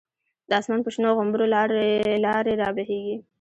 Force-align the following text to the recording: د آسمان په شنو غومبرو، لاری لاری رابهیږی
د 0.49 0.51
آسمان 0.59 0.79
په 0.83 0.89
شنو 0.93 1.11
غومبرو، 1.17 1.51
لاری 1.55 1.91
لاری 2.25 2.53
رابهیږی 2.61 3.15